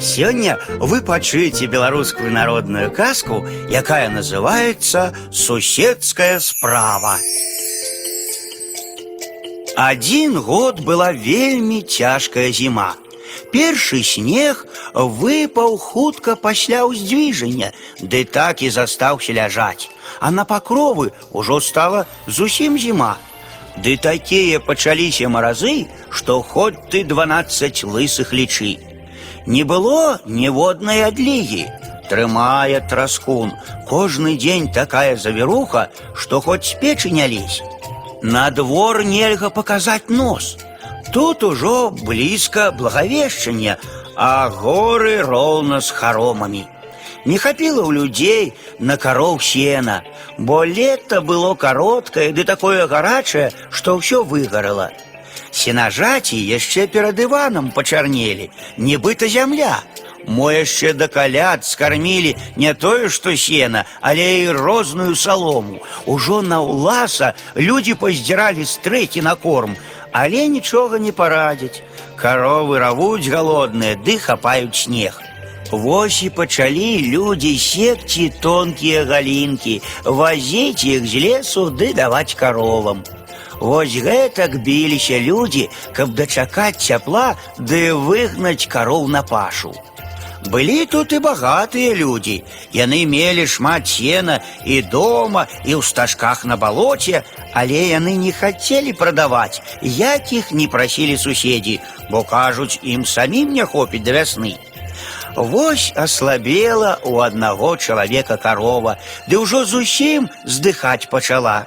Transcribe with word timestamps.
Сегодня 0.00 0.58
вы 0.78 1.00
пачуеце 1.02 1.66
беларускую 1.66 2.30
народную 2.30 2.90
казку, 2.92 3.44
якая 3.68 4.08
называется 4.08 5.12
«Суседская 5.32 6.38
справа». 6.38 7.18
Один 9.76 10.40
год 10.40 10.80
была 10.80 11.12
вельмі 11.12 11.82
цяжкая 11.82 12.52
зима. 12.52 12.94
Першы 13.52 14.02
снег 14.02 14.66
выпаў 14.94 15.78
хутка 15.78 16.36
пасля 16.36 16.84
ўздвіжання, 16.86 17.72
ды 18.02 18.24
так 18.24 18.62
і 18.62 18.70
застаўся 18.70 19.32
ляжаць. 19.32 19.90
А 20.20 20.30
на 20.30 20.44
пакровы 20.44 21.10
ўжо 21.32 21.60
стала 21.60 22.06
зусім 22.26 22.78
зіма. 22.78 23.18
Ды 23.78 23.96
такія 23.96 24.60
пачаліся 24.60 25.28
маразы, 25.28 25.86
што 26.10 26.42
хоць 26.42 26.78
ты 26.90 27.02
12 27.02 27.84
лысых 27.84 28.34
лічы. 28.34 28.86
Не 29.47 29.63
было 29.63 30.19
ніводнай 30.25 31.03
адлігі. 31.03 31.67
Трымае 32.09 32.81
траскун. 32.89 33.53
Кожны 33.89 34.35
дзень 34.37 34.67
такая 34.71 35.15
завіруха, 35.15 35.87
што 36.15 36.41
хоць 36.41 36.65
з 36.67 36.75
печы 36.81 37.11
не 37.11 37.27
лезь. 37.27 37.61
На 38.21 38.49
двор 38.51 39.03
нельга 39.03 39.49
паказаць 39.49 40.09
нос. 40.09 40.57
Тут 41.13 41.43
ужо 41.43 41.91
блізка 41.91 42.71
благавешчання, 42.71 43.77
а 44.15 44.49
горы 44.49 45.21
роўна 45.21 45.81
з 45.81 45.91
харомамі. 45.91 46.65
Не 47.25 47.37
хапіла 47.37 47.83
ў 47.87 47.91
людзей 47.95 48.53
на 48.79 48.97
кароў 48.97 49.39
сена, 49.39 50.03
бо 50.37 50.63
лета 50.67 51.21
было 51.21 51.55
кароткае 51.55 52.31
ды 52.35 52.43
такое 52.43 52.87
гарачае, 52.87 53.51
што 53.71 53.95
ўсё 53.99 54.23
выгарала. 54.27 54.91
Сенажаці 55.57 56.37
яшчэ 56.37 56.87
перад 56.87 57.19
Іванам 57.19 57.71
пачарнелі, 57.71 58.49
нібыта 58.77 59.29
зямля. 59.29 59.83
Мо 60.27 60.51
яшчэ 60.51 60.93
да 60.93 61.07
каляд 61.07 61.65
скармілі 61.65 62.35
не 62.55 62.73
тое, 62.73 63.09
што 63.09 63.35
сена, 63.37 63.85
але 64.01 64.39
і 64.39 64.51
розную 64.51 65.15
салому. 65.15 65.81
Ужо 66.05 66.41
на 66.41 66.61
ўласа 66.63 67.33
людзі 67.55 67.93
паздзіралі 67.99 68.65
стрэкі 68.65 69.21
на 69.21 69.35
корм, 69.35 69.75
але 70.11 70.47
нічога 70.47 70.99
не 70.99 71.11
парадзяць. 71.11 71.83
Каровы 72.15 72.79
равуць 72.79 73.27
галодныя, 73.27 73.99
ды 73.99 74.17
хапаюць 74.17 74.87
снег. 74.87 75.19
Вось 75.71 76.23
і 76.23 76.29
пачалі 76.29 77.11
людзі 77.11 77.57
секці 77.59 78.31
тонкія 78.39 79.03
галінкі, 79.05 79.81
вазіць 80.05 80.85
іх 80.85 81.07
з 81.09 81.13
лесу 81.25 81.69
ды 81.69 81.93
даваць 81.93 82.37
каровам. 82.37 83.03
Вось 83.59 83.95
гэтак 83.95 84.59
біліся 84.63 85.19
людзі, 85.19 85.69
каб 85.93 86.13
дачакаць 86.17 86.81
цяпла 86.81 87.35
ды 87.57 87.93
выгнаць 87.93 88.67
кароў 88.67 89.07
на 89.07 89.23
пашу. 89.23 89.73
Былі 90.47 90.85
тут 90.85 91.13
і 91.13 91.19
багатыя 91.19 91.95
людзі. 91.95 92.43
Яны 92.73 93.05
мелі 93.07 93.47
шмат 93.47 93.87
сена 93.87 94.39
і 94.65 94.81
дома, 94.81 95.47
і 95.63 95.79
ў 95.79 95.81
стажках 95.81 96.43
на 96.45 96.57
балоце, 96.57 97.23
але 97.53 97.95
яны 97.95 98.15
не 98.19 98.31
хацелі 98.35 98.93
прадаваць, 98.93 99.61
як 99.81 100.33
іх 100.33 100.51
не 100.51 100.67
прасілі 100.67 101.17
суседзі, 101.17 101.79
бо 102.11 102.23
кажуць, 102.23 102.79
ім 102.83 103.05
самім 103.05 103.53
не 103.53 103.65
хопіць 103.65 104.03
да 104.03 104.11
вясны. 104.19 104.59
Вось 105.35 105.91
аслабела 105.95 106.99
у 107.03 107.19
аднаго 107.19 107.75
чалавека 107.77 108.37
карова, 108.37 108.99
ды 109.29 109.39
ўжо 109.39 109.65
зусім 109.65 110.29
здыхаць 110.45 111.09
пачала. 111.09 111.65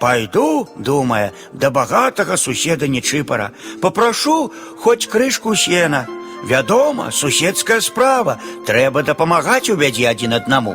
Пойду, 0.00 0.66
думае, 0.76 1.32
да 1.52 1.70
багатага 1.70 2.36
суседа 2.36 2.88
нечыпара, 2.88 3.52
попрашу 3.82 4.50
хоць 4.80 5.06
крышку 5.06 5.54
сена. 5.54 6.06
Вядома, 6.42 7.10
суседская 7.10 7.80
справа, 7.80 8.40
трэба 8.66 9.02
дапамагаць 9.02 9.68
у 9.68 9.76
бядзе 9.76 10.08
адзін 10.08 10.40
аднаму. 10.40 10.72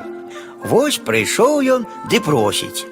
Вось 0.61 1.01
прыйшоў 1.01 1.65
ён 1.77 1.87
ды 2.05 2.21
просіць. 2.21 2.85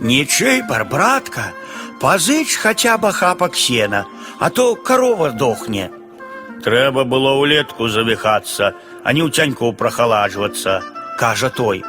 Нечыпар, 0.00 0.84
братка, 0.84 1.52
пазыч 2.00 2.56
хаця 2.60 2.98
б 3.00 3.12
хапак 3.12 3.56
сена, 3.56 4.04
а 4.38 4.50
то 4.50 4.76
карова 4.76 5.30
дохне. 5.32 5.90
Трэба 6.60 7.08
было 7.08 7.36
ўлетку 7.40 7.88
завіхацца, 7.88 8.76
а 9.04 9.08
не 9.16 9.24
ў 9.24 9.32
цяньку 9.32 9.72
прахаладжвацца, 9.72 10.84
кажа 11.16 11.48
той. 11.48 11.80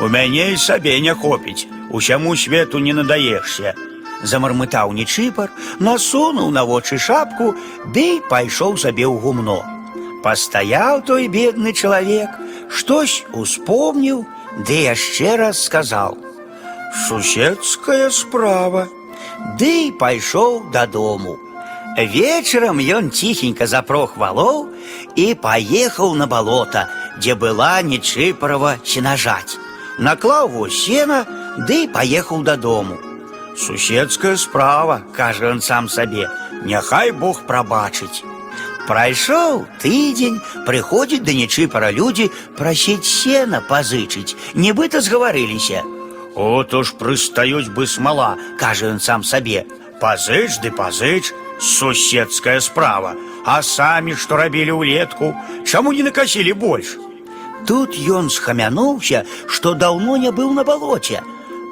У 0.00 0.08
мяне 0.08 0.52
і 0.52 0.60
сабе 0.60 1.00
не 1.00 1.14
хопіць, 1.16 1.68
усяму 1.90 2.36
свету 2.36 2.78
не 2.78 2.92
надаешся. 2.92 3.74
Замармытаў 4.22 4.92
нечыпар, 4.94 5.50
насунуў 5.78 6.50
на 6.50 6.64
вочы 6.64 6.98
шапку, 6.98 7.54
ды 7.94 8.22
пайшоў 8.30 8.78
сабе 8.78 9.06
ў 9.06 9.18
гумно. 9.18 9.60
Пастаяў 10.22 11.02
той 11.02 11.26
бедны 11.26 11.72
чалавек, 11.74 12.30
штось 12.70 13.24
успомніў, 13.32 14.24
ды 14.66 14.86
яшчэ 14.94 15.36
раз 15.36 15.62
сказаў: « 15.66 17.06
Суседская 17.08 18.10
справа. 18.10 18.86
Ды 19.58 19.90
пайшоў 19.98 20.70
дадому. 20.70 21.38
Вечарам 21.96 22.78
ён 22.78 23.10
ціхенька 23.10 23.66
запрог 23.66 24.16
валоў 24.16 24.72
і 25.16 25.34
паехаў 25.34 26.14
на 26.14 26.26
балота, 26.26 26.88
дзе 27.20 27.34
была 27.34 27.82
нечыпарова 27.82 28.80
сенажаць. 28.84 29.58
Наклаў 29.98 30.48
во 30.48 30.68
сена, 30.72 31.26
ды 31.68 31.88
паехаў 31.88 32.42
дадому. 32.42 32.98
Суседская 33.56 34.36
справа, 34.36 35.02
кажа 35.16 35.52
ён 35.52 35.60
сам 35.60 35.88
сабе, 35.88 36.28
няхай 36.64 37.12
Бог 37.12 37.42
прабачыць. 37.46 38.24
Прайшоў 38.86 39.66
тыдзень, 39.82 40.40
прыходзіць 40.66 41.22
да 41.22 41.32
нечыпара 41.36 41.90
людзі 41.94 42.30
прасіць 42.58 43.06
сена 43.06 43.60
пазычыць, 43.68 44.34
нібыта 44.54 45.00
згаварыліся. 45.00 45.84
От 46.34 46.74
уж 46.74 46.94
прыстаюць 46.98 47.70
бы 47.70 47.86
смала, 47.86 48.36
кажа 48.58 48.90
ён 48.90 48.98
сам 48.98 49.22
сабе. 49.22 49.66
Пазыч 50.00 50.58
ды 50.64 50.72
пазыч, 50.72 51.30
суседская 51.60 52.58
справа. 52.60 53.14
А 53.44 53.62
самі 53.62 54.14
што 54.14 54.36
рабілі 54.36 54.80
ўлетку, 54.82 55.34
чаму 55.66 55.92
не 55.92 56.02
накасілі 56.02 56.52
больш? 56.52 56.96
Тут 57.66 57.94
ён 57.94 58.30
схамянуўся, 58.30 59.22
што 59.46 59.74
даўно 59.74 60.16
не 60.16 60.30
быў 60.30 60.50
на 60.54 60.64
балоце. 60.64 61.22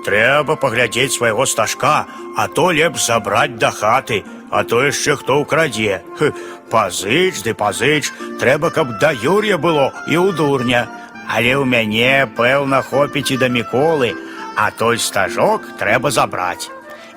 Трэба 0.04 0.56
паглядзець 0.56 1.12
свайго 1.16 1.44
стажка, 1.46 2.06
а 2.36 2.48
то 2.48 2.70
лепш 2.72 3.06
забраць 3.06 3.58
да 3.60 3.70
хаты, 3.70 4.24
а 4.50 4.64
то 4.64 4.80
яшчэ 4.82 5.16
хто 5.20 5.42
ўкрадзе. 5.44 6.00
Хы, 6.16 6.32
Пазыч 6.70 7.42
ды 7.42 7.52
пазыч, 7.52 8.12
трэба, 8.38 8.70
каб 8.70 8.98
да 9.02 9.10
Юр'я 9.10 9.58
было 9.58 9.90
і 10.06 10.14
ў 10.22 10.32
дурня. 10.38 10.86
Але 11.26 11.58
ў 11.58 11.66
мяне, 11.66 12.30
пэўна, 12.38 12.82
хопіць 12.86 13.34
і 13.34 13.40
да 13.42 13.48
міколы, 13.50 14.14
а 14.54 14.70
той 14.70 14.98
стажок 14.98 15.66
трэба 15.82 16.14
забраць. 16.14 16.70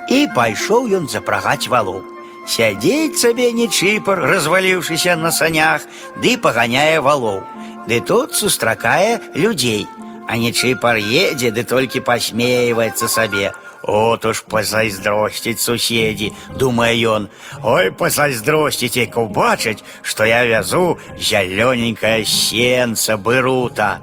І 0.10 0.26
пайшоў 0.34 0.90
ён 0.98 1.06
запрагаць 1.08 1.70
валу. 1.70 2.02
Сядзець 2.50 3.22
сабе 3.22 3.54
нечыпар, 3.54 4.20
разваліўшыся 4.20 5.16
на 5.16 5.32
санях, 5.32 5.86
ды 6.18 6.36
паганяе 6.38 7.00
валоў. 7.00 7.46
Ды 7.88 8.02
тут 8.02 8.34
сустракае 8.34 9.22
людзей. 9.38 9.88
А 10.28 10.38
нечыпар 10.38 10.98
едзе, 10.98 11.52
ды 11.52 11.64
толькі 11.64 12.00
пасмейваецца 12.00 13.08
сабе. 13.08 13.52
От 13.84 14.26
уж 14.26 14.44
пазайздросціць 14.48 15.60
суседзі, 15.60 16.32
думае 16.56 16.96
ён. 17.04 17.28
Ой, 17.64 17.92
пазайздросціць, 17.92 18.96
як 18.96 19.18
убачыць, 19.18 19.84
што 20.02 20.24
я 20.24 20.46
вязу 20.48 20.98
зялёненькае 21.20 22.24
сенца 22.24 23.18
бырута. 23.18 24.00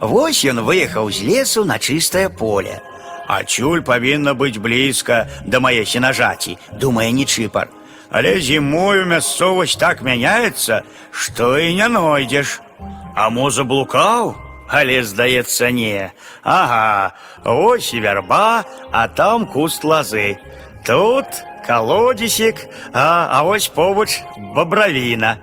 Вось 0.00 0.44
ён 0.48 0.64
выехаў 0.64 1.12
з 1.12 1.28
лесу 1.28 1.64
на 1.68 1.76
чыстае 1.78 2.28
поле. 2.32 2.80
Адчуль 3.28 3.84
павінна 3.84 4.32
быць 4.32 4.56
блізка 4.56 5.28
да 5.44 5.60
мае 5.60 5.84
сенажаці, 5.84 6.56
думае 6.72 7.12
нечыпар. 7.12 7.68
Але 8.08 8.40
зімою 8.40 9.04
мясцовасць 9.04 9.76
так 9.76 10.00
мяняецца, 10.00 10.80
што 11.12 11.58
і 11.58 11.74
не 11.76 11.88
нойдзеш. 11.92 12.60
А 13.14 13.28
мо 13.28 13.50
заблукаў? 13.50 14.36
Але 14.72 15.02
здаецца 15.02 15.70
не. 15.72 16.10
Ага, 16.44 17.16
ось 17.44 17.94
і 17.94 18.00
вярба, 18.00 18.64
а 18.92 19.08
там 19.08 19.46
куст 19.46 19.84
лазы. 19.84 20.36
Тут 20.84 21.26
колодзесік, 21.66 22.68
а, 22.92 23.28
а 23.32 23.42
ось 23.42 23.68
побач 23.68 24.22
бабравіна. 24.54 25.36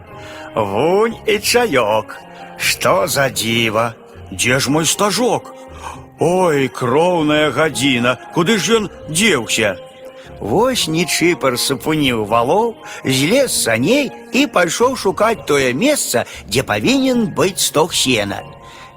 Вунь 0.55 1.17
і 1.25 1.39
чаёк. 1.39 2.17
Што 2.57 3.07
за 3.07 3.29
дзіва? 3.29 3.93
Дзе 4.31 4.59
ж 4.59 4.71
мой 4.71 4.85
стажок? 4.85 5.53
Ой, 6.19 6.67
кроўная 6.67 7.51
гадзіна, 7.51 8.17
куды 8.33 8.57
ж 8.57 8.79
ён 8.79 8.89
дзеўся? 9.09 9.75
Вось 10.39 10.87
нечыпар 10.87 11.59
сапуніў 11.59 12.25
валоў, 12.25 12.75
злез 13.03 13.51
з 13.51 13.63
саней 13.67 14.11
і 14.31 14.47
пайшоў 14.47 14.95
шукаць 14.95 15.45
тое 15.47 15.73
месца, 15.73 16.25
дзе 16.47 16.63
павінен 16.63 17.27
быць 17.35 17.59
стог 17.59 17.93
сена. 17.93 18.43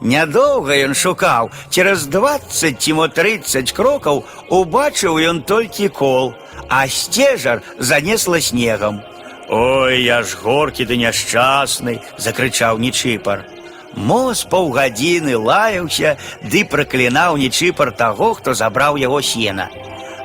Нядоўга 0.03 0.79
ён 0.87 0.95
шукаў, 0.95 1.51
цераз 1.71 2.07
20 2.07 2.79
ці 2.79 2.93
мо 2.95 3.09
30 3.09 3.73
крокаў 3.75 4.25
убачыў 4.49 5.19
ён 5.19 5.43
толькі 5.43 5.89
кол, 5.89 6.35
а 6.69 6.87
сцежар 6.87 7.63
занесла 7.79 8.41
снегам. 8.41 9.03
Ой, 9.49 10.03
я 10.03 10.23
ж 10.23 10.37
горкі 10.37 10.85
ды 10.85 10.97
няшчасны, 11.01 11.99
закрычаў 12.21 12.79
Нечыпар. 12.79 13.49
Моз 13.97 14.45
паўгадзіны 14.45 15.35
лаяўся 15.41 16.19
ды 16.45 16.63
праклінаў 16.69 17.41
Нечыпар 17.41 17.91
таго, 17.91 18.35
хто 18.35 18.55
забраў 18.55 19.01
яго 19.01 19.23
сена. 19.23 19.71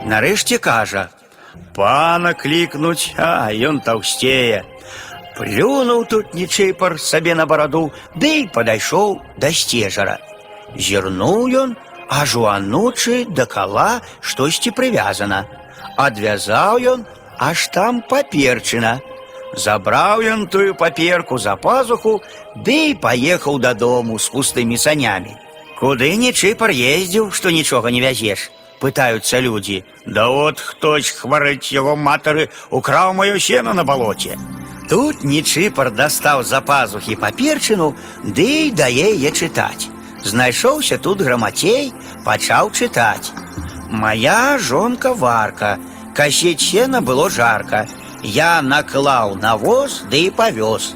Нарэшце 0.06 0.60
кажа: « 0.60 1.76
Пана 1.76 2.34
клікнуць, 2.34 3.16
а 3.18 3.50
ён 3.50 3.80
таўсцее. 3.80 4.68
Плюнуў 5.38 6.06
тут 6.06 6.34
Нечыпар 6.34 7.00
сабе 7.00 7.34
на 7.36 7.46
бараду, 7.46 7.92
ды 8.16 8.46
і 8.46 8.50
падайшоў 8.54 9.18
да 9.38 9.50
сцежара. 9.50 10.20
Зірнуў 10.78 11.50
ён, 11.64 11.76
аж 12.10 12.36
у 12.38 12.46
анучы 12.46 13.26
да 13.26 13.46
кала 13.46 14.02
штосьці 14.22 14.72
прывязана. 14.78 15.46
Адвязаў 15.98 16.78
ён, 16.94 17.06
аж 17.38 17.68
там 17.74 18.02
паперчына. 18.02 19.02
Забраў 19.54 20.22
ён 20.22 20.48
тую 20.48 20.74
паперку 20.76 21.38
за 21.38 21.56
пазуху, 21.56 22.22
ды 22.56 22.94
і 22.94 23.00
паехаў 23.02 23.60
дадому 23.60 24.20
з 24.20 24.30
пустымі 24.30 24.78
санямі. 24.78 25.38
Куды 25.78 26.14
Нечыпар 26.18 26.72
ездзіў, 26.72 27.32
што 27.32 27.50
нічога 27.50 27.90
не 27.90 28.02
вязеш? 28.02 28.50
Пытаюцца 28.80 29.40
людзі. 29.42 29.84
Да 30.06 30.28
от 30.30 30.60
хтось 30.60 31.10
хварыць 31.10 31.74
яго 31.74 31.96
матары 31.96 32.50
украў 32.70 33.14
маё 33.14 33.40
сено 33.40 33.74
на 33.74 33.84
балоце. 33.84 34.38
Тут 34.90 35.24
Нечыпар 35.24 35.92
дастаў 35.92 36.44
за 36.44 36.62
пазухі 36.62 37.16
паперчыну, 37.16 37.96
ды 38.24 38.68
і 38.68 38.72
дае 38.72 39.16
яе 39.16 39.32
чытаць. 39.32 39.90
Знайшоўся 40.24 40.98
тут 40.98 41.22
грамацей, 41.22 41.94
пачаў 42.26 42.72
чытаць. 42.72 43.32
Моя 43.90 44.58
жонка 44.58 45.14
варка, 45.14 45.78
касець 46.16 46.62
сена 46.62 47.02
было 47.02 47.30
жарка. 47.30 47.88
Я 48.24 48.62
наклаў 48.62 49.36
на 49.36 49.56
воз 49.56 50.04
ды 50.10 50.28
і 50.28 50.32
павёз. 50.32 50.96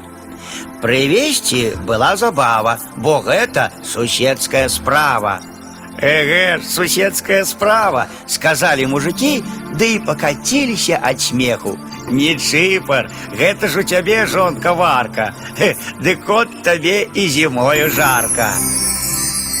Прывесці 0.80 1.74
была 1.84 2.16
забава, 2.16 2.78
бо 2.96 3.20
гэта 3.20 3.70
суседская 3.84 4.68
справа. 4.68 5.40
Эгэ 5.98 6.58
ж, 6.58 6.64
суседская 6.64 7.44
справа, 7.44 8.06
сказалі 8.26 8.86
мужикі, 8.86 9.42
ды 9.74 9.98
і 9.98 10.02
пакаціліся 10.06 11.00
ад 11.02 11.20
смеху. 11.20 11.74
Не 12.06 12.38
чыпар, 12.38 13.10
гэта 13.34 13.66
ж 13.68 13.80
у 13.80 13.82
цябе 13.82 14.26
жонка 14.26 14.72
варка. 14.72 15.34
Дык 15.98 16.22
от 16.30 16.62
табе 16.62 17.08
і 17.14 17.28
зімою 17.28 17.90
жарка. 17.90 18.54